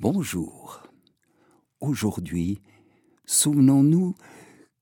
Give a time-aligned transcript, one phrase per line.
[0.00, 0.82] Bonjour.
[1.80, 2.62] Aujourd'hui,
[3.26, 4.14] souvenons-nous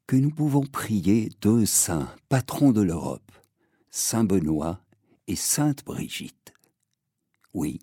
[0.07, 3.33] que nous pouvons prier deux saints, patrons de l'Europe,
[3.91, 4.79] Saint Benoît
[5.27, 6.53] et Sainte Brigitte.
[7.53, 7.81] Oui,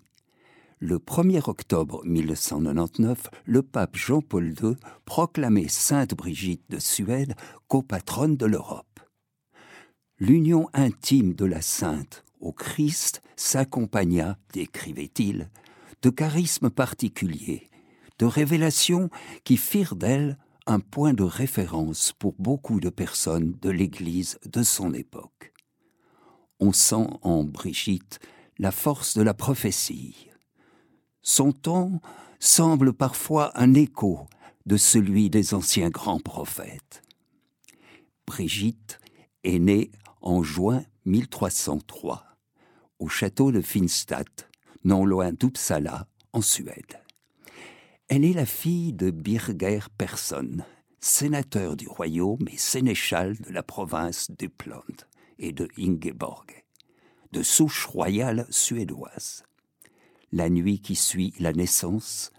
[0.78, 7.34] le 1er octobre 1999, le pape Jean-Paul II proclamait Sainte Brigitte de Suède
[7.68, 8.98] copatronne de l'Europe.
[10.18, 15.50] L'union intime de la sainte au Christ s'accompagna, décrivait-il,
[16.06, 17.68] de charismes particuliers,
[18.20, 19.10] de révélations
[19.42, 20.38] qui firent d'elle
[20.68, 25.52] un point de référence pour beaucoup de personnes de l'Église de son époque.
[26.60, 28.20] On sent en Brigitte
[28.60, 30.28] la force de la prophétie.
[31.22, 32.00] Son ton
[32.38, 34.28] semble parfois un écho
[34.64, 37.02] de celui des anciens grands prophètes.
[38.28, 39.00] Brigitte
[39.42, 42.24] est née en juin 1303
[43.00, 44.48] au château de Finstadt,
[44.86, 47.00] non loin d'Uppsala, en Suède.
[48.06, 50.58] Elle est la fille de Birger Persson,
[51.00, 55.08] sénateur du royaume et sénéchal de la province d'Uppland,
[55.40, 56.64] et de Ingeborg,
[57.32, 59.42] de souche royale suédoise.
[60.30, 62.30] La nuit qui suit la naissance,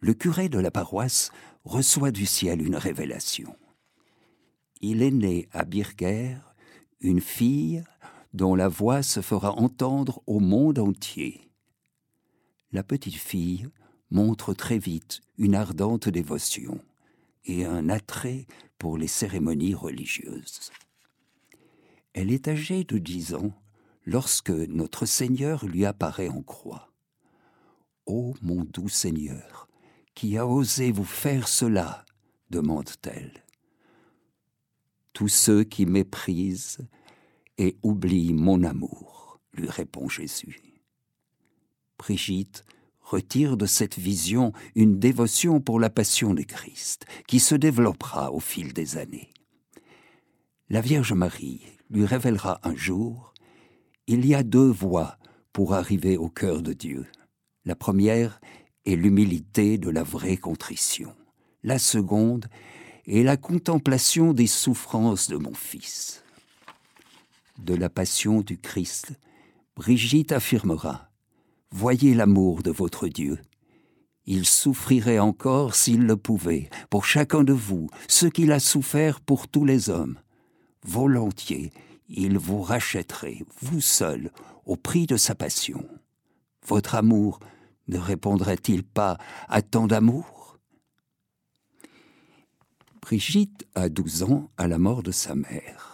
[0.00, 1.30] le curé de la paroisse
[1.64, 3.54] reçoit du ciel une révélation.
[4.80, 6.36] Il est né à Birger
[7.00, 7.84] une fille
[8.34, 11.51] dont la voix se fera entendre au monde entier.
[12.72, 13.68] La petite fille
[14.10, 16.80] montre très vite une ardente dévotion
[17.44, 18.46] et un attrait
[18.78, 20.70] pour les cérémonies religieuses.
[22.14, 23.52] Elle est âgée de dix ans
[24.06, 26.90] lorsque notre Seigneur lui apparaît en croix.
[28.06, 29.68] Ô mon doux Seigneur,
[30.14, 32.06] qui a osé vous faire cela?
[32.48, 33.44] demande-t-elle.
[35.12, 36.86] Tous ceux qui méprisent
[37.58, 40.71] et oublie mon amour, lui répond Jésus.
[42.02, 42.64] Brigitte
[43.00, 48.40] retire de cette vision une dévotion pour la passion de Christ, qui se développera au
[48.40, 49.32] fil des années.
[50.68, 53.32] La Vierge Marie lui révélera un jour
[54.08, 55.16] Il y a deux voies
[55.52, 57.06] pour arriver au cœur de Dieu.
[57.64, 58.40] La première
[58.84, 61.14] est l'humilité de la vraie contrition.
[61.62, 62.46] La seconde
[63.06, 66.24] est la contemplation des souffrances de mon Fils
[67.58, 69.12] de la passion du Christ,
[69.76, 71.11] Brigitte affirmera
[71.72, 73.38] Voyez l'amour de votre Dieu.
[74.26, 79.48] Il souffrirait encore s'il le pouvait, pour chacun de vous, ce qu'il a souffert pour
[79.48, 80.18] tous les hommes.
[80.84, 81.72] Volontiers,
[82.08, 84.30] il vous rachèterait, vous seul,
[84.66, 85.88] au prix de sa passion.
[86.66, 87.40] Votre amour
[87.88, 89.16] ne répondrait-il pas
[89.48, 90.58] à tant d'amour?
[93.00, 95.91] Brigitte a douze ans à la mort de sa mère.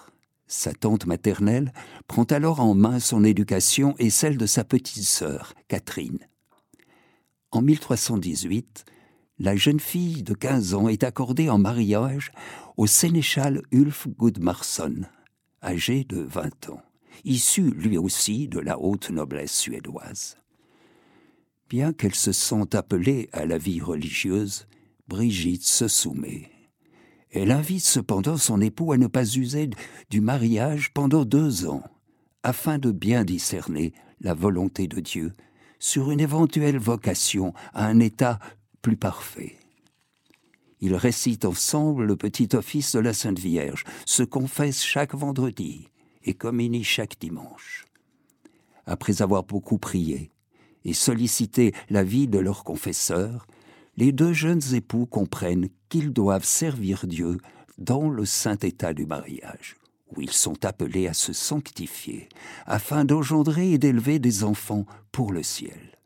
[0.48, 1.74] Sa tante maternelle
[2.06, 6.26] prend alors en main son éducation et celle de sa petite sœur, Catherine.
[7.50, 8.86] En 1318,
[9.38, 12.32] la jeune fille de 15 ans est accordée en mariage
[12.78, 15.02] au sénéchal Ulf Gudmarsson,
[15.62, 16.82] âgé de 20 ans,
[17.24, 20.38] issu lui aussi de la haute noblesse suédoise.
[21.68, 24.66] Bien qu'elle se sente appelée à la vie religieuse,
[25.08, 26.50] Brigitte se soumet.
[27.30, 29.70] Elle invite cependant son époux à ne pas user
[30.10, 31.82] du mariage pendant deux ans,
[32.42, 35.32] afin de bien discerner la volonté de Dieu
[35.78, 38.38] sur une éventuelle vocation à un état
[38.82, 39.56] plus parfait.
[40.80, 45.88] Ils récitent ensemble le petit office de la Sainte Vierge, se confessent chaque vendredi
[46.24, 47.84] et communient chaque dimanche.
[48.86, 50.30] Après avoir beaucoup prié
[50.84, 53.46] et sollicité l'avis de leur confesseur,
[53.98, 57.38] les deux jeunes époux comprennent qu'ils doivent servir Dieu
[57.78, 59.74] dans le saint état du mariage,
[60.14, 62.28] où ils sont appelés à se sanctifier,
[62.64, 65.98] afin d'engendrer et d'élever des enfants pour le ciel.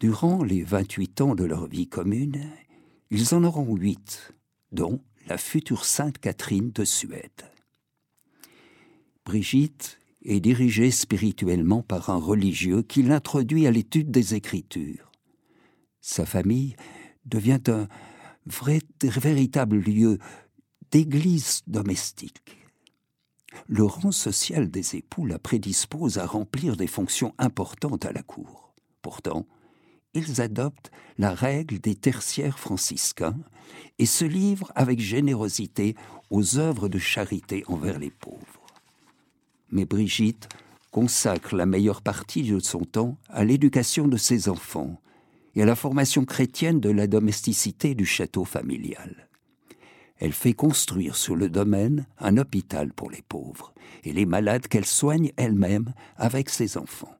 [0.00, 2.50] Durant les 28 ans de leur vie commune,
[3.12, 4.34] ils en auront huit,
[4.72, 7.52] dont la future sainte Catherine de Suède.
[9.24, 15.07] Brigitte est dirigée spirituellement par un religieux qui l'introduit à l'étude des Écritures
[16.08, 16.74] sa famille
[17.26, 17.86] devient un
[18.46, 20.18] vrai, véritable lieu
[20.90, 22.56] d'église domestique.
[23.66, 28.74] Le rang social des époux la prédispose à remplir des fonctions importantes à la cour.
[29.02, 29.46] Pourtant,
[30.14, 33.38] ils adoptent la règle des tertiaires franciscains
[33.98, 35.94] et se livrent avec générosité
[36.30, 38.66] aux œuvres de charité envers les pauvres.
[39.70, 40.48] Mais Brigitte
[40.90, 44.98] consacre la meilleure partie de son temps à l'éducation de ses enfants,
[45.58, 49.28] et à la formation chrétienne de la domesticité du château familial.
[50.18, 53.74] Elle fait construire sur le domaine un hôpital pour les pauvres
[54.04, 57.12] et les malades qu'elle soigne elle-même avec ses enfants.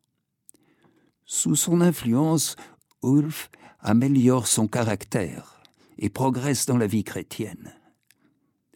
[1.25, 2.55] Sous son influence,
[3.02, 3.50] Ulf
[3.81, 5.61] améliore son caractère
[5.99, 7.75] et progresse dans la vie chrétienne.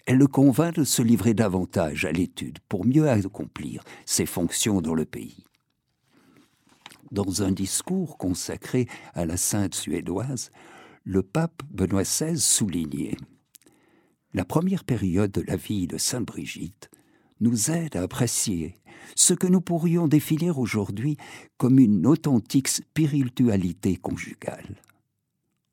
[0.06, 4.94] Elle le convainc de se livrer davantage à l'étude pour mieux accomplir ses fonctions dans
[4.94, 5.44] le pays.
[7.12, 10.50] Dans un discours consacré à la sainte suédoise,
[11.04, 13.18] le pape Benoît XVI soulignait
[14.32, 16.90] La première période de la vie de Sainte Brigitte
[17.40, 18.76] nous aide à apprécier
[19.14, 21.18] ce que nous pourrions définir aujourd'hui
[21.58, 24.80] comme une authentique spiritualité conjugale.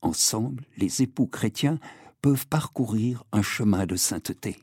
[0.02, 1.80] Ensemble, les époux chrétiens
[2.22, 4.58] peuvent parcourir un chemin de sainteté,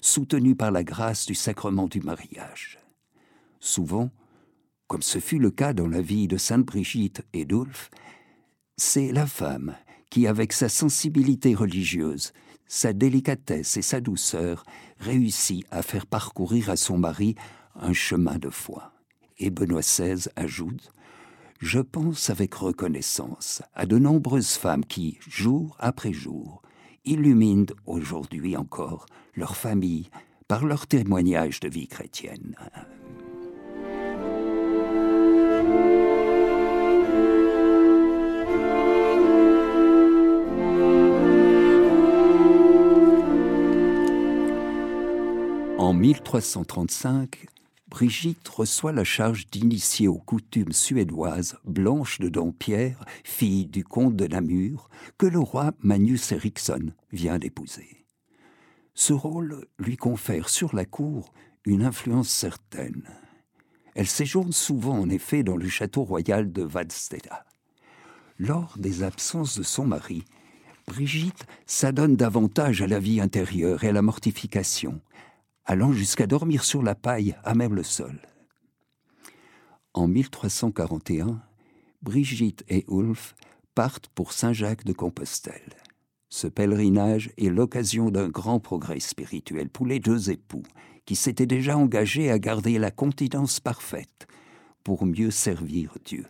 [0.00, 2.80] soutenu par la grâce du sacrement du mariage.
[3.60, 4.10] Souvent,
[4.86, 7.90] comme ce fut le cas dans la vie de Sainte Brigitte et d'Ulf,
[8.76, 9.74] c'est la femme
[10.10, 12.32] qui, avec sa sensibilité religieuse,
[12.68, 14.64] sa délicatesse et sa douceur,
[14.98, 17.34] réussit à faire parcourir à son mari
[17.74, 18.92] un chemin de foi.
[19.38, 20.92] Et Benoît XVI ajoute
[21.58, 26.62] Je pense avec reconnaissance à de nombreuses femmes qui, jour après jour,
[27.04, 30.10] illuminent aujourd'hui encore leur famille
[30.48, 32.56] par leur témoignage de vie chrétienne.
[45.86, 47.46] En 1335,
[47.86, 54.26] Brigitte reçoit la charge d'initier aux coutumes suédoises Blanche de Dampierre, fille du comte de
[54.26, 58.04] Namur, que le roi Magnus Eriksson vient d'épouser.
[58.94, 61.32] Ce rôle lui confère sur la cour
[61.64, 63.04] une influence certaine.
[63.94, 67.44] Elle séjourne souvent en effet dans le château royal de Vadsteda.
[68.40, 70.24] Lors des absences de son mari,
[70.88, 75.00] Brigitte s'adonne davantage à la vie intérieure et à la mortification,
[75.66, 78.18] allant jusqu'à dormir sur la paille à même le sol.
[79.94, 81.42] En 1341,
[82.02, 83.34] Brigitte et Ulf
[83.74, 85.76] partent pour Saint-Jacques de Compostelle.
[86.28, 90.62] Ce pèlerinage est l'occasion d'un grand progrès spirituel pour les deux époux,
[91.04, 94.26] qui s'étaient déjà engagés à garder la continence parfaite
[94.84, 96.26] pour mieux servir Dieu.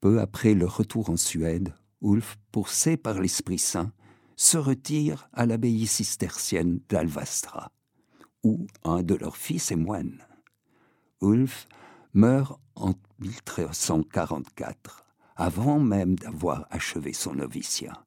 [0.00, 3.92] Peu après leur retour en Suède, Ulf, poussé par l'Esprit Saint,
[4.36, 7.70] se retire à l'abbaye cistercienne d'Alvastra
[8.42, 10.18] où un de leurs fils est moine.
[11.20, 11.68] Ulf
[12.14, 15.04] meurt en 1344,
[15.36, 18.04] avant même d'avoir achevé son noviciat.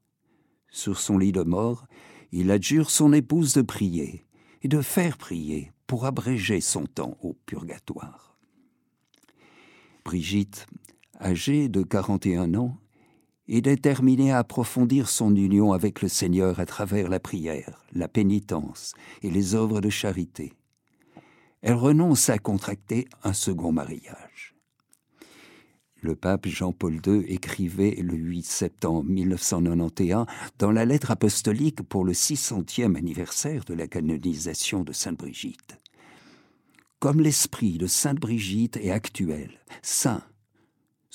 [0.69, 1.87] Sur son lit de mort,
[2.31, 4.25] il adjure son épouse de prier
[4.61, 8.37] et de faire prier pour abréger son temps au purgatoire.
[10.03, 10.67] Brigitte,
[11.19, 12.77] âgée de 41 ans,
[13.47, 18.93] et déterminé à approfondir son union avec le Seigneur à travers la prière, la pénitence
[19.21, 20.53] et les œuvres de charité.
[21.61, 24.55] Elle renonce à contracter un second mariage.
[26.01, 30.27] Le pape Jean-Paul II écrivait le 8 septembre 1991
[30.59, 35.79] dans la lettre apostolique pour le 600e anniversaire de la canonisation de Sainte Brigitte.
[36.99, 40.21] Comme l'esprit de Sainte Brigitte est actuel, saint,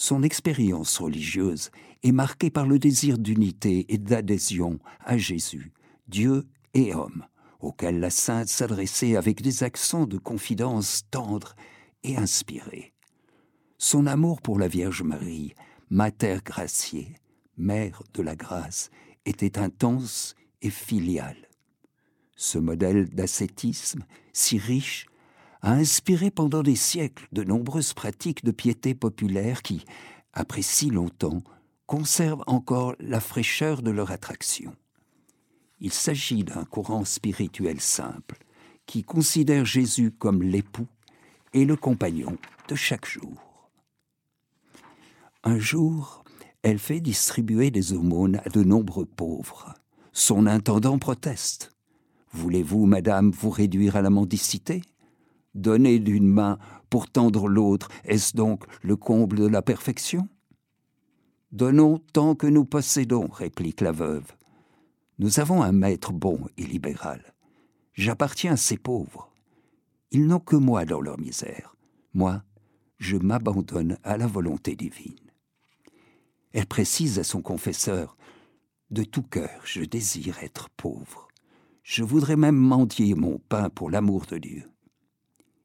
[0.00, 1.70] son expérience religieuse
[2.02, 5.74] est marquée par le désir d'unité et d'adhésion à Jésus,
[6.08, 7.26] Dieu et homme,
[7.60, 11.54] auquel la sainte s'adressait avec des accents de confidence tendres
[12.02, 12.94] et inspirés.
[13.76, 15.52] Son amour pour la Vierge Marie,
[15.90, 17.14] Mater Graciée,
[17.58, 18.88] Mère de la grâce,
[19.26, 21.36] était intense et filial.
[22.36, 25.09] Ce modèle d'ascétisme, si riche,
[25.62, 29.84] a inspiré pendant des siècles de nombreuses pratiques de piété populaire qui,
[30.32, 31.42] après si longtemps,
[31.86, 34.74] conservent encore la fraîcheur de leur attraction.
[35.80, 38.38] Il s'agit d'un courant spirituel simple
[38.86, 40.86] qui considère Jésus comme l'époux
[41.52, 42.36] et le compagnon
[42.68, 43.70] de chaque jour.
[45.42, 46.22] Un jour,
[46.62, 49.74] elle fait distribuer des aumônes à de nombreux pauvres.
[50.12, 51.72] Son intendant proteste.
[52.32, 54.82] Voulez-vous, madame, vous réduire à la mendicité?
[55.54, 56.58] Donner d'une main
[56.90, 60.28] pour tendre l'autre, est-ce donc le comble de la perfection?
[61.50, 64.32] Donnons tant que nous possédons, réplique la veuve.
[65.18, 67.34] Nous avons un maître bon et libéral.
[67.94, 69.32] J'appartiens à ces pauvres.
[70.12, 71.74] Ils n'ont que moi dans leur misère.
[72.14, 72.44] Moi,
[72.98, 75.18] je m'abandonne à la volonté divine.
[76.52, 78.16] Elle précise à son confesseur
[78.90, 81.28] De tout cœur, je désire être pauvre.
[81.82, 84.70] Je voudrais même mendier mon pain pour l'amour de Dieu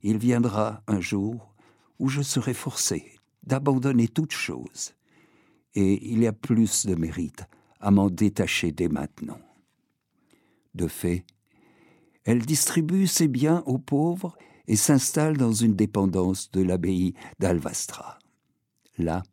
[0.08, 1.56] il viendra un jour
[1.98, 4.94] où je serai forcé d'abandonner toute chose,
[5.74, 7.46] et il y a plus de mérite
[7.80, 9.40] à m'en détacher dès maintenant.
[10.76, 11.26] De fait,
[12.24, 18.20] elle distribue ses biens aux pauvres et s'installe dans une dépendance de l'abbaye d'Alvastra.
[19.00, 19.24] Là,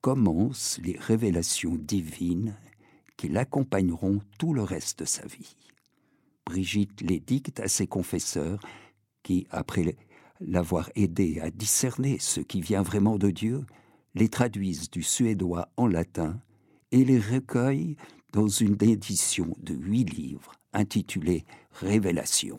[0.00, 2.56] commencent les révélations divines
[3.16, 5.56] qui l'accompagneront tout le reste de sa vie.
[6.44, 8.58] Brigitte les dicte à ses confesseurs
[9.22, 9.96] qui, après
[10.40, 13.64] l'avoir aidé à discerner ce qui vient vraiment de Dieu,
[14.14, 16.40] les traduisent du suédois en latin
[16.90, 17.96] et les recueillent
[18.32, 22.58] dans une édition de huit livres intitulée Révélation.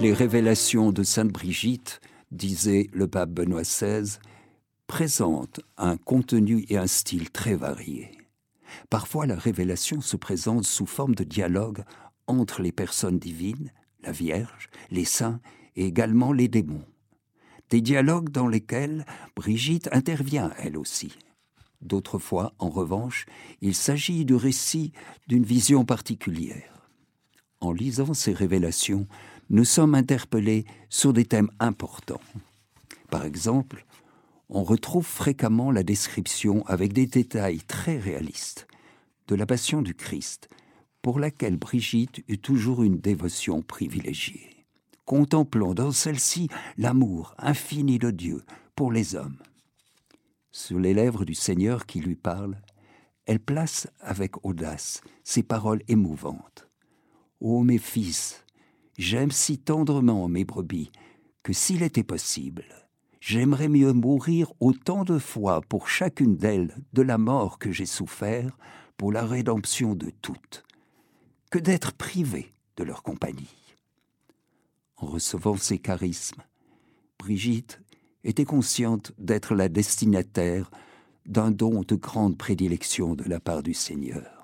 [0.00, 2.00] Les révélations de Sainte Brigitte,
[2.32, 4.18] disait le pape Benoît XVI,
[4.86, 8.10] présentent un contenu et un style très variés.
[8.90, 11.84] Parfois, la révélation se présente sous forme de dialogue
[12.26, 13.72] entre les personnes divines,
[14.02, 15.40] la Vierge, les saints
[15.76, 16.84] et également les démons.
[17.70, 21.16] Des dialogues dans lesquels Brigitte intervient elle aussi.
[21.80, 23.26] D'autres fois, en revanche,
[23.60, 24.92] il s'agit du récit
[25.26, 26.88] d'une vision particulière.
[27.60, 29.06] En lisant ces révélations,
[29.50, 32.20] nous sommes interpellés sur des thèmes importants.
[33.10, 33.84] Par exemple,
[34.48, 38.66] on retrouve fréquemment la description avec des détails très réalistes
[39.28, 40.48] de la passion du Christ,
[41.00, 44.66] pour laquelle Brigitte eut toujours une dévotion privilégiée,
[45.04, 48.44] contemplant dans celle-ci l'amour infini de Dieu
[48.76, 49.38] pour les hommes.
[50.50, 52.60] Sur les lèvres du Seigneur qui lui parle,
[53.26, 56.68] elle place avec audace ces paroles émouvantes.
[57.40, 58.44] Ô mes fils,
[58.98, 60.92] J'aime si tendrement mes brebis
[61.42, 62.64] que s'il était possible,
[63.20, 68.56] j'aimerais mieux mourir autant de fois pour chacune d'elles de la mort que j'ai souffert
[68.98, 70.62] pour la rédemption de toutes,
[71.50, 73.76] que d'être privé de leur compagnie.
[74.98, 76.42] En recevant ces charismes,
[77.18, 77.80] Brigitte
[78.24, 80.70] était consciente d'être la destinataire
[81.24, 84.41] d'un don de grande prédilection de la part du Seigneur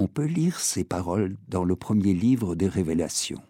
[0.00, 3.42] on peut lire ces paroles dans le premier livre des Révélations.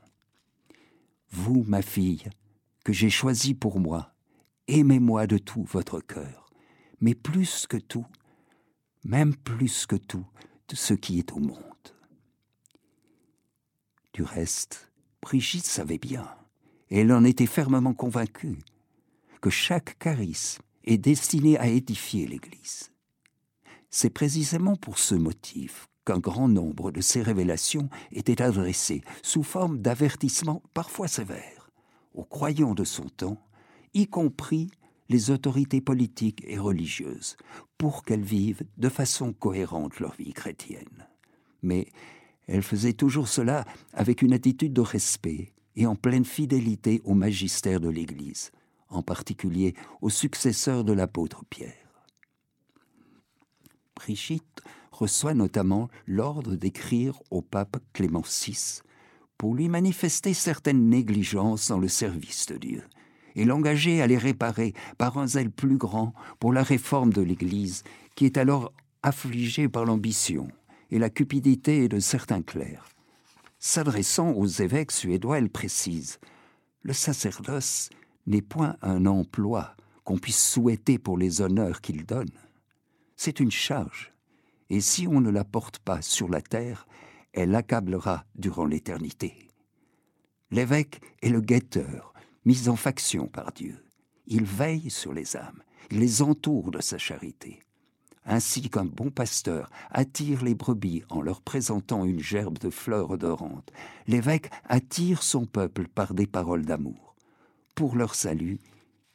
[1.31, 2.29] Vous, ma fille,
[2.85, 4.13] que j'ai choisi pour moi,
[4.67, 6.51] aimez-moi de tout votre cœur,
[7.01, 8.07] mais plus que tout,
[9.05, 10.27] même plus que tout,
[10.67, 11.57] de ce qui est au monde.
[14.13, 14.91] Du reste,
[15.23, 16.29] Brigitte savait bien,
[16.91, 18.59] et elle en était fermement convaincue,
[19.41, 22.91] que chaque charisme est destiné à édifier l'Église.
[23.89, 25.87] C'est précisément pour ce motif
[26.19, 31.61] grand nombre de ces révélations étaient adressées sous forme d'avertissements parfois sévères
[32.15, 33.41] aux croyants de son temps,
[33.95, 34.71] y compris
[35.09, 37.37] les autorités politiques et religieuses,
[37.79, 41.09] pour qu'elles vivent de façon cohérente leur vie chrétienne.
[41.63, 41.89] Mais
[42.47, 47.81] elle faisait toujours cela avec une attitude de respect et en pleine fidélité au magistère
[47.81, 48.53] de l'Église,
[48.89, 51.75] en particulier au successeur de l'apôtre Pierre.
[55.01, 58.83] Reçoit notamment l'ordre d'écrire au pape Clément VI
[59.39, 62.85] pour lui manifester certaines négligences dans le service de Dieu
[63.35, 67.83] et l'engager à les réparer par un zèle plus grand pour la réforme de l'Église
[68.15, 70.49] qui est alors affligée par l'ambition
[70.91, 72.85] et la cupidité de certains clercs.
[73.59, 76.19] S'adressant aux évêques suédois, elle précise
[76.83, 77.89] Le sacerdoce
[78.27, 82.33] n'est point un emploi qu'on puisse souhaiter pour les honneurs qu'il donne.
[83.17, 84.13] C'est une charge
[84.71, 86.87] et si on ne la porte pas sur la terre,
[87.33, 89.49] elle accablera durant l'éternité.
[90.51, 93.85] L'évêque est le guetteur, mis en faction par Dieu.
[94.27, 97.61] Il veille sur les âmes, il les entoure de sa charité.
[98.25, 103.73] Ainsi qu'un bon pasteur attire les brebis en leur présentant une gerbe de fleurs odorantes,
[104.07, 107.17] l'évêque attire son peuple par des paroles d'amour.
[107.75, 108.61] Pour leur salut,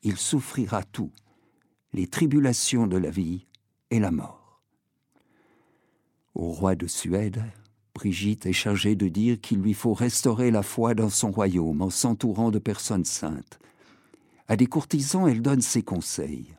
[0.03, 1.12] il souffrira tout,
[1.93, 3.45] les tribulations de la vie
[3.91, 4.44] et la mort.
[6.35, 7.41] Au roi de Suède,
[7.93, 11.89] Brigitte est chargée de dire qu'il lui faut restaurer la foi dans son royaume en
[11.89, 13.57] s'entourant de personnes saintes.
[14.49, 16.53] À des courtisans, elle donne ses conseils.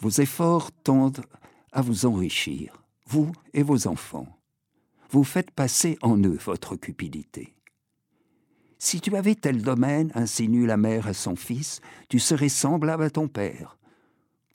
[0.00, 1.24] Vos efforts tendent
[1.70, 4.26] à vous enrichir, vous et vos enfants.
[5.10, 7.54] Vous faites passer en eux votre cupidité.
[8.80, 13.10] Si tu avais tel domaine, insinue la mère à son fils, tu serais semblable à
[13.10, 13.78] ton père.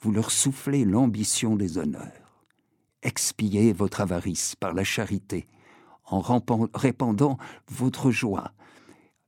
[0.02, 2.25] Vous leur soufflez l'ambition des honneurs
[3.06, 5.48] expiez votre avarice par la charité,
[6.06, 6.22] en
[6.74, 7.38] répandant
[7.70, 8.52] votre joie,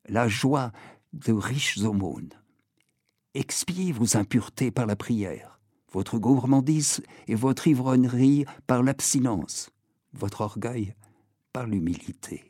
[0.10, 0.72] la joie
[1.14, 2.34] de riches aumônes.
[3.34, 5.60] Expiez vos impuretés par la prière,
[5.92, 9.70] votre gourmandise et votre ivrognerie par l'abstinence,
[10.14, 10.96] votre orgueil
[11.54, 12.44] par l'humilité.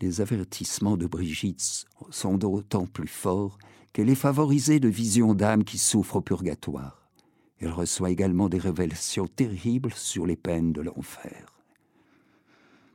[0.00, 3.58] Les avertissements de Brigitte sont d'autant plus forts
[3.92, 7.01] qu'elle est favorisée de visions d'âmes qui souffrent au purgatoire
[7.62, 11.46] Elle reçoit également des révélations terribles sur les peines de l'enfer.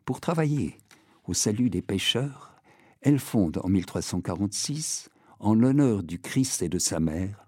[0.04, 0.78] Pour travailler
[1.26, 2.54] au salut des pécheurs,
[3.02, 5.10] elle fonde en 1346,
[5.40, 7.46] en l'honneur du Christ et de sa mère,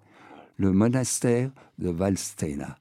[0.55, 2.77] le monastère de Valstena,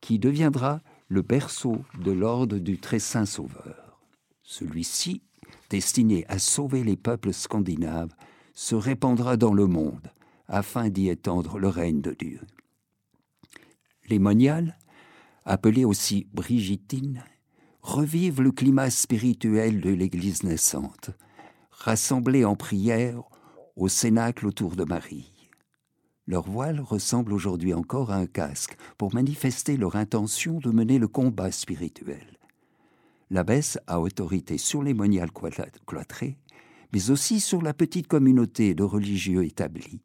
[0.00, 4.00] qui deviendra le berceau de l'ordre du Très Saint Sauveur.
[4.42, 5.20] Celui-ci,
[5.68, 8.14] destiné à sauver les peuples scandinaves,
[8.54, 10.10] se répandra dans le monde
[10.48, 12.40] afin d'y étendre le règne de Dieu.
[14.08, 14.78] Les moniales,
[15.44, 17.24] appelées aussi brigitines,
[17.80, 21.10] revivent le climat spirituel de l'Église naissante,
[21.70, 23.22] rassemblées en prière
[23.76, 25.32] au cénacle autour de Marie.
[26.26, 31.08] Leur voile ressemble aujourd'hui encore à un casque pour manifester leur intention de mener le
[31.08, 32.38] combat spirituel.
[33.30, 35.32] L'abbesse a autorité sur les moniales
[35.86, 36.38] cloîtrées,
[36.92, 40.00] mais aussi sur la petite communauté de religieux établis,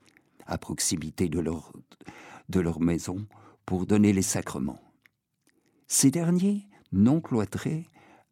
[0.47, 1.71] à proximité de leur,
[2.49, 3.25] de leur maison,
[3.69, 4.81] pour donner les sacrements.
[5.87, 7.85] Ces derniers, non cloîtrés,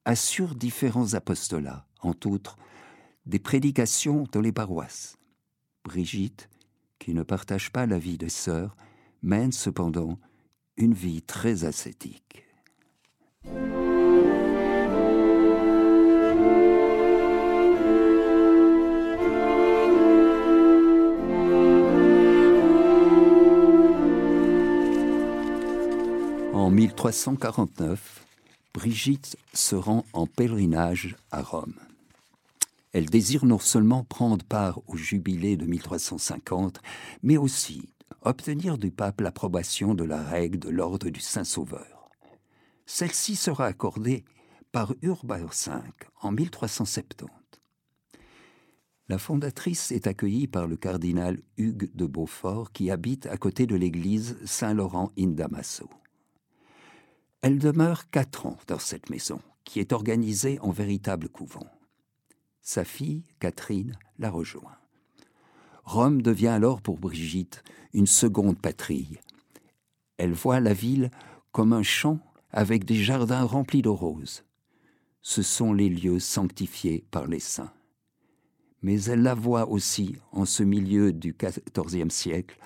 [0.04, 2.58] assurent différents apostolats, entre autres
[3.28, 5.16] des prédications dans les paroisses.
[5.84, 6.50] Brigitte,
[6.98, 8.76] qui ne partage pas la vie des sœurs,
[9.22, 10.18] mène cependant
[10.76, 12.44] une vie très ascétique.
[26.68, 28.26] En 1349,
[28.74, 31.76] Brigitte se rend en pèlerinage à Rome.
[32.92, 36.82] Elle désire non seulement prendre part au jubilé de 1350,
[37.24, 37.88] mais aussi
[38.22, 42.10] obtenir du pape l'approbation de la règle de l'ordre du Saint-Sauveur.
[42.86, 44.26] Celle-ci sera accordée
[44.74, 45.72] par Urbain V
[46.22, 47.30] en 1370.
[49.08, 53.78] La fondatrice est accueillie par le cardinal Hugues de Beaufort qui habite à côté de
[53.78, 55.90] l'église Saint-Laurent in Damaso.
[57.42, 61.68] Elle demeure quatre ans dans cette maison, qui est organisée en véritable couvent.
[62.62, 64.78] Sa fille, Catherine, la rejoint.
[65.84, 69.20] Rome devient alors pour Brigitte une seconde patrie.
[70.18, 71.12] Elle voit la ville
[71.52, 72.20] comme un champ
[72.52, 74.44] avec des jardins remplis de roses.
[75.22, 77.72] Ce sont les lieux sanctifiés par les saints.
[78.82, 82.58] Mais elle la voit aussi en ce milieu du XIVe siècle,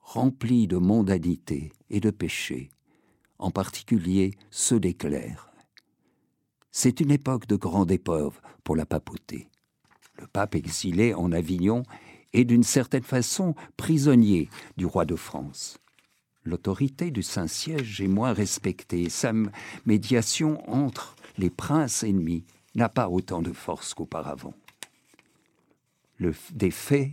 [0.00, 2.70] rempli de mondanité et de péché,
[3.38, 5.50] en particulier ceux des clercs.
[6.70, 9.48] C'est une époque de grande épreuve pour la papauté.
[10.18, 11.82] Le pape exilé en Avignon
[12.32, 15.78] est d'une certaine façon prisonnier du roi de France.
[16.44, 19.08] L'autorité du Saint-Siège est moins respectée.
[19.08, 19.32] Sa
[19.86, 22.44] médiation entre les princes ennemis
[22.74, 24.54] n'a pas autant de force qu'auparavant.
[26.52, 27.12] des faits,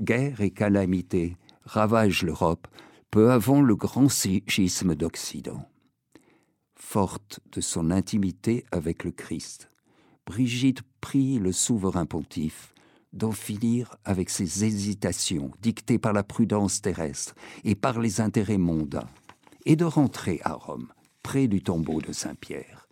[0.00, 2.66] guerre et calamités ravagent l'Europe
[3.10, 5.70] peu avant le grand schisme d'Occident
[6.90, 9.70] forte de son intimité avec le Christ,
[10.26, 12.74] Brigitte prie le souverain pontife
[13.12, 19.06] d'en finir avec ses hésitations dictées par la prudence terrestre et par les intérêts mondains,
[19.66, 20.92] et de rentrer à Rome,
[21.22, 22.88] près du tombeau de Saint-Pierre.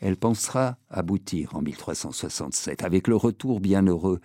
[0.00, 4.20] Elle pensera aboutir en 1367 avec le retour bienheureux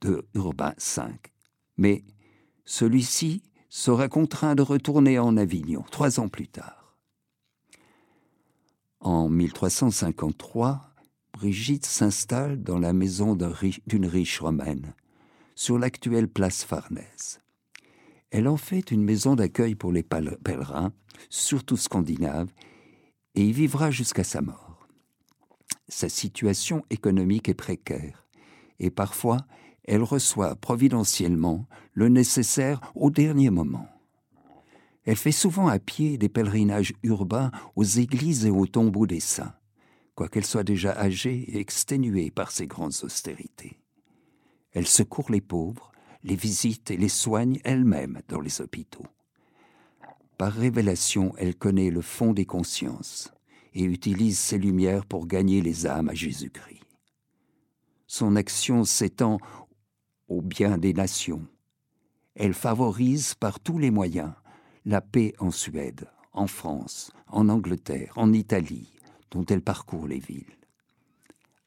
[0.00, 1.02] de Urbain V.
[1.76, 2.04] Mais
[2.64, 6.96] celui-ci sera contraint de retourner en Avignon trois ans plus tard.
[8.98, 10.92] En 1353,
[11.32, 13.34] Brigitte s'installe dans la maison
[13.86, 14.92] d'une riche romaine,
[15.54, 17.40] sur l'actuelle place Farnèse.
[18.30, 20.92] Elle en fait une maison d'accueil pour les pèlerins,
[21.30, 22.52] surtout scandinaves,
[23.34, 24.86] et y vivra jusqu'à sa mort.
[25.88, 28.26] Sa situation économique est précaire,
[28.80, 29.38] et parfois
[29.84, 33.88] elle reçoit providentiellement le nécessaire au dernier moment.
[35.04, 39.54] Elle fait souvent à pied des pèlerinages urbains aux églises et aux tombeaux des saints,
[40.14, 43.78] quoiqu'elle soit déjà âgée et exténuée par ses grandes austérités.
[44.72, 45.90] Elle secourt les pauvres,
[46.22, 49.06] les visite et les soigne elle-même dans les hôpitaux.
[50.36, 53.32] Par révélation, elle connaît le fond des consciences
[53.74, 56.80] et utilise ses lumières pour gagner les âmes à Jésus-Christ.
[58.06, 59.38] Son action s'étend
[60.30, 61.46] au bien des nations.
[62.34, 64.32] Elle favorise par tous les moyens
[64.86, 68.88] la paix en Suède, en France, en Angleterre, en Italie,
[69.30, 70.56] dont elle parcourt les villes.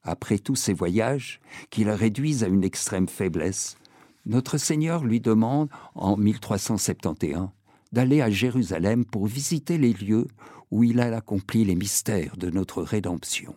[0.02, 3.78] Après tous ces voyages, qui la réduisent à une extrême faiblesse,
[4.26, 7.50] notre Seigneur lui demande, en 1371,
[7.92, 10.28] d'aller à Jérusalem pour visiter les lieux
[10.72, 13.56] où il a accompli les mystères de notre rédemption.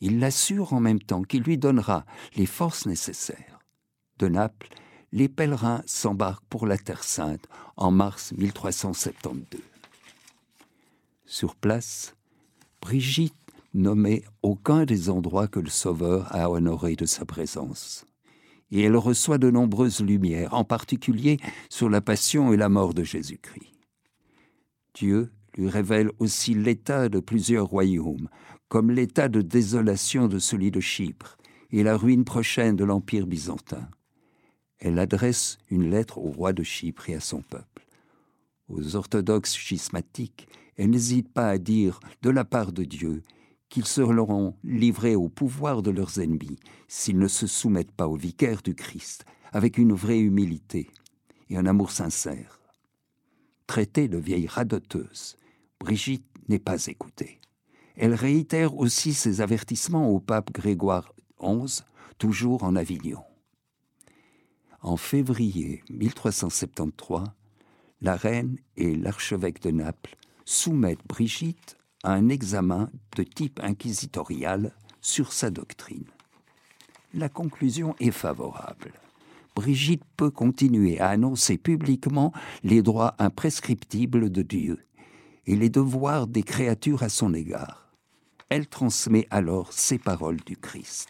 [0.00, 2.04] Il l'assure en même temps qu'il lui donnera
[2.36, 3.53] les forces nécessaires.
[4.18, 4.68] De Naples,
[5.12, 7.46] les pèlerins s'embarquent pour la Terre Sainte
[7.76, 9.60] en mars 1372.
[11.26, 12.14] Sur place,
[12.80, 13.34] Brigitte
[13.72, 18.06] nommait aucun des endroits que le Sauveur a honorés de sa présence.
[18.70, 23.02] Et elle reçoit de nombreuses lumières, en particulier sur la passion et la mort de
[23.02, 23.72] Jésus-Christ.
[24.94, 28.28] Dieu lui révèle aussi l'état de plusieurs royaumes,
[28.68, 31.36] comme l'état de désolation de celui de Chypre
[31.70, 33.88] et la ruine prochaine de l'Empire byzantin.
[34.78, 37.86] Elle adresse une lettre au roi de Chypre et à son peuple.
[38.68, 43.22] Aux orthodoxes schismatiques, elle n'hésite pas à dire, de la part de Dieu,
[43.68, 46.58] qu'ils seront livrés au pouvoir de leurs ennemis
[46.88, 50.90] s'ils ne se soumettent pas au vicaire du Christ avec une vraie humilité
[51.50, 52.60] et un amour sincère.
[53.66, 55.36] Traitée de vieille radoteuse,
[55.80, 57.40] Brigitte n'est pas écoutée.
[57.96, 61.82] Elle réitère aussi ses avertissements au pape Grégoire XI,
[62.18, 63.22] toujours en Avignon.
[64.84, 67.24] En février 1373,
[68.02, 75.48] la reine et l'archevêque de Naples soumettent Brigitte un examen de type inquisitorial sur sa
[75.48, 76.04] doctrine.
[77.14, 78.92] La conclusion est favorable.
[79.56, 84.84] Brigitte peut continuer à annoncer publiquement les droits imprescriptibles de Dieu
[85.46, 87.90] et les devoirs des créatures à son égard.
[88.50, 91.08] Elle transmet alors ces paroles du Christ.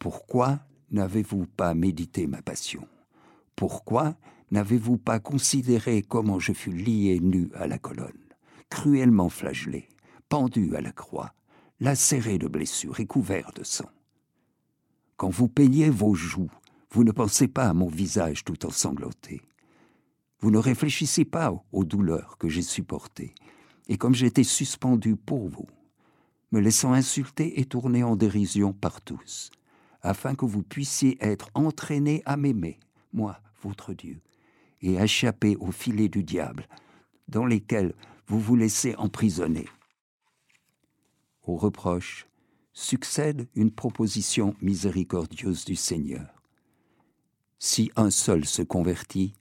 [0.00, 0.58] Pourquoi
[0.92, 2.86] n'avez-vous pas médité ma passion?
[3.56, 4.16] Pourquoi
[4.50, 8.12] n'avez-vous pas considéré comment je fus lié nu à la colonne,
[8.68, 9.88] cruellement flagellé
[10.28, 11.34] pendu à la croix,
[11.80, 13.90] lacéré de blessures et couvert de sang?
[15.16, 16.50] Quand vous peignez vos joues,
[16.90, 19.42] vous ne pensez pas à mon visage tout ensanglanté.
[20.40, 23.34] Vous ne réfléchissez pas aux douleurs que j'ai supportées,
[23.88, 25.66] et comme j'étais suspendu pour vous,
[26.50, 29.50] me laissant insulter et tourner en dérision par tous,
[30.02, 32.78] afin que vous puissiez être entraîné à m'aimer,
[33.12, 34.20] moi, votre Dieu,
[34.80, 36.68] et échapper aux filets du diable,
[37.28, 37.94] dans lesquels
[38.26, 39.66] vous vous laissez emprisonner
[41.44, 42.26] aux reproches
[42.72, 46.42] succède une proposition miséricordieuse du Seigneur.
[47.58, 49.34] Si un seul se convertit,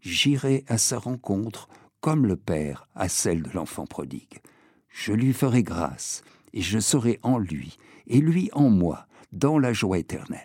[0.00, 1.68] j'irai à sa rencontre
[2.00, 4.40] comme le Père à celle de l'enfant prodigue.
[4.88, 9.72] Je lui ferai grâce, et je serai en lui, et lui en moi, dans la
[9.72, 10.40] joie éternelle.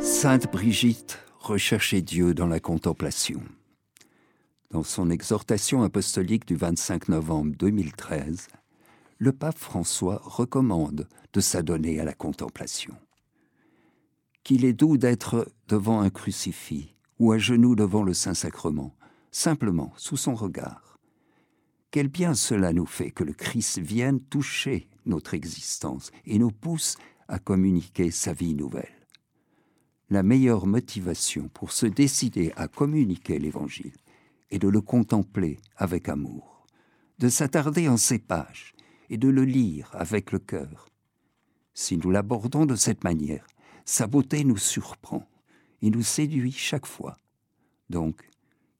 [0.00, 3.40] Sainte Brigitte recherchait Dieu dans la contemplation.
[4.70, 8.48] Dans son exhortation apostolique du 25 novembre 2013,
[9.16, 12.94] le pape François recommande de s'adonner à la contemplation.
[14.50, 18.96] Qu'il est doux d'être devant un crucifix ou à genoux devant le Saint-Sacrement,
[19.30, 20.98] simplement sous son regard.
[21.92, 26.96] Quel bien cela nous fait que le Christ vienne toucher notre existence et nous pousse
[27.28, 29.06] à communiquer sa vie nouvelle
[30.10, 33.94] la meilleure motivation pour se décider à communiquer l'Évangile
[34.50, 36.66] est de le contempler avec amour,
[37.20, 38.74] de s'attarder en ses pages
[39.10, 40.88] et de le lire avec le cœur.
[41.72, 43.46] Si nous l'abordons de cette manière,
[43.90, 45.26] sa beauté nous surprend
[45.82, 47.16] et nous séduit chaque fois.
[47.88, 48.22] Donc,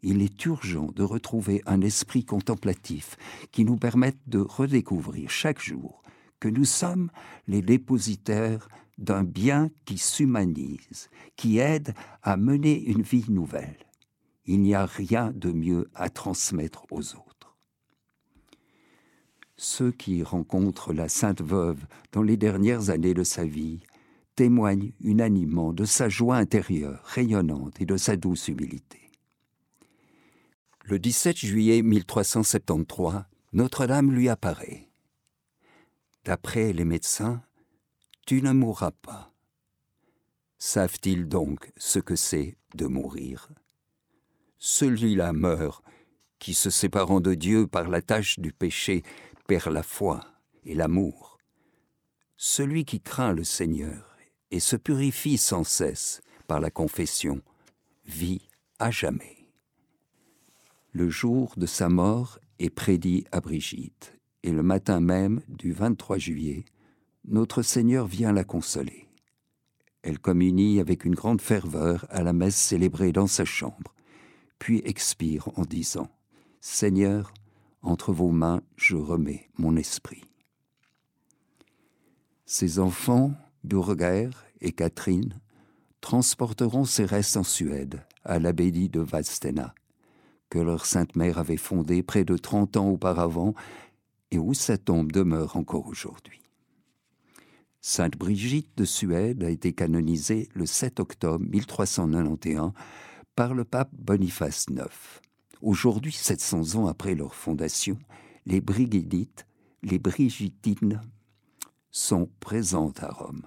[0.02, 3.16] il est urgent de retrouver un esprit contemplatif
[3.50, 6.04] qui nous permette de redécouvrir chaque jour
[6.38, 7.10] que nous sommes
[7.48, 8.68] les dépositaires
[8.98, 11.92] d'un bien qui s'humanise, qui aide
[12.22, 13.84] à mener une vie nouvelle.
[14.46, 17.56] Il n'y a rien de mieux à transmettre aux autres.
[19.56, 23.80] Ceux qui rencontrent la Sainte Veuve dans les dernières années de sa vie
[24.40, 29.10] témoignent unanimement de sa joie intérieure rayonnante et de sa douce humilité.
[30.84, 34.88] Le 17 juillet 1373, Notre-Dame lui apparaît.
[36.24, 37.42] D'après les médecins,
[38.26, 39.30] tu ne mourras pas.
[40.56, 43.50] Savent-ils donc ce que c'est de mourir?
[44.56, 45.84] Celui-là meurt,
[46.38, 49.02] qui, se séparant de Dieu par la tâche du péché,
[49.46, 50.24] perd la foi
[50.64, 51.36] et l'amour.
[52.38, 54.09] Celui qui craint le Seigneur
[54.50, 57.42] et se purifie sans cesse par la confession
[58.04, 59.36] vit à jamais.
[60.92, 66.18] Le jour de sa mort est prédit à Brigitte, et le matin même du 23
[66.18, 66.64] juillet,
[67.24, 69.06] notre Seigneur vient la consoler.
[70.02, 73.94] Elle communie avec une grande ferveur à la messe célébrée dans sa chambre,
[74.58, 76.08] puis expire en disant
[76.60, 77.32] Seigneur,
[77.82, 80.24] entre vos mains je remets mon esprit.
[82.46, 83.32] Ses enfants,
[83.64, 85.40] Burger et Catherine,
[86.00, 89.74] transporteront ses restes en Suède, à l'abbaye de Vadstena,
[90.48, 93.54] que leur sainte mère avait fondée près de trente ans auparavant
[94.30, 96.40] et où sa tombe demeure encore aujourd'hui.
[97.82, 102.72] Sainte Brigitte de Suède a été canonisée le 7 octobre 1391
[103.34, 104.88] par le pape Boniface IX.
[105.62, 107.98] Aujourd'hui, 700 ans après leur fondation,
[108.44, 109.46] les Brigidites,
[109.82, 111.00] les Brigitines,
[111.90, 113.46] sont présentes à Rome,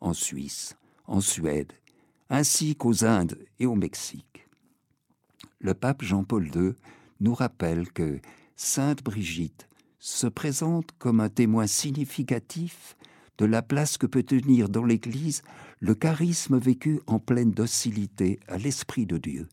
[0.00, 1.72] en Suisse, en Suède,
[2.30, 4.46] ainsi qu'aux Indes et au Mexique.
[5.60, 6.72] Le pape Jean-Paul II
[7.20, 8.20] nous rappelle que
[8.56, 12.96] Sainte Brigitte se présente comme un témoin significatif
[13.38, 15.42] de la place que peut tenir dans l'Église
[15.80, 19.48] le charisme vécu en pleine docilité à l'Esprit de Dieu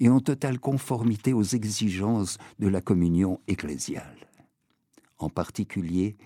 [0.00, 4.28] et en totale conformité aux exigences de la communion ecclésiale.
[5.18, 6.16] En particulier,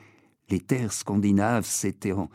[0.51, 2.29] les terres scandinaves s'étant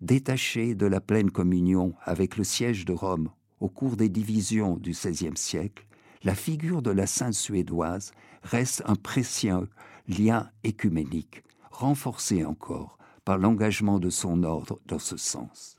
[0.00, 4.90] détachées de la pleine communion avec le siège de Rome au cours des divisions du
[4.90, 5.86] XVIe siècle,
[6.22, 9.68] la figure de la sainte suédoise reste un précieux
[10.06, 15.78] lien écuménique, renforcé encore par l'engagement de son ordre dans ce sens.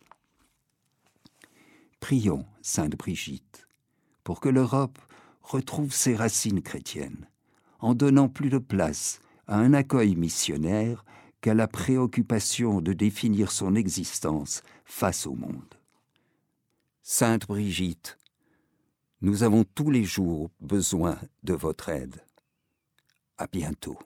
[2.00, 3.68] Prions, Sainte Brigitte,
[4.24, 4.98] pour que l'Europe
[5.44, 7.28] retrouve ses racines chrétiennes,
[7.80, 11.06] en donnant plus de place à un accueil missionnaire
[11.42, 15.76] qu'à la préoccupation de définir son existence face au monde.
[17.02, 18.18] Sainte Brigitte,
[19.22, 22.24] nous avons tous les jours besoin de votre aide.
[23.38, 23.98] À bientôt.